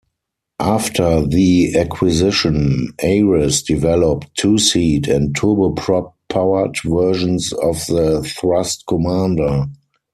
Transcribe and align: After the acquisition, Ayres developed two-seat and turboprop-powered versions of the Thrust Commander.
After 0.59 1.23
the 1.27 1.75
acquisition, 1.77 2.91
Ayres 3.03 3.61
developed 3.61 4.35
two-seat 4.35 5.07
and 5.07 5.35
turboprop-powered 5.37 6.77
versions 6.83 7.53
of 7.53 7.85
the 7.85 8.23
Thrust 8.23 8.85
Commander. 8.87 9.67